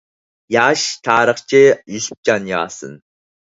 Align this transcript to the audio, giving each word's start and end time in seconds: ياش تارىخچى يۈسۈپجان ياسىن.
ياش 0.53 0.85
تارىخچى 1.07 1.61
يۈسۈپجان 1.97 2.49
ياسىن. 2.53 2.99